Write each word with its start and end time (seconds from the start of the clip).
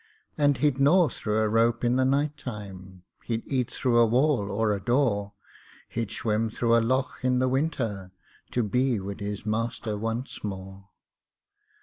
And 0.35 0.57
he'd 0.57 0.79
gnaw 0.79 1.09
thro' 1.09 1.43
a 1.43 1.47
rope 1.47 1.83
in 1.83 1.95
the 1.95 2.05
night 2.05 2.35
time, 2.35 3.03
He'd 3.25 3.47
eat 3.47 3.69
thro' 3.69 3.97
a 3.97 4.05
wall 4.07 4.49
or 4.49 4.71
a 4.73 4.79
door, 4.81 5.33
He'd 5.89 6.09
shwim 6.09 6.49
thro' 6.51 6.75
a 6.75 6.81
lough 6.81 7.17
in 7.21 7.37
the 7.37 7.47
winther, 7.47 8.11
To 8.49 8.63
be 8.63 8.99
wid 8.99 9.19
his 9.19 9.45
master 9.45 9.95
wanst 9.99 10.43
more! 10.43 10.89